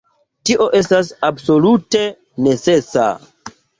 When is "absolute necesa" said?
1.29-3.05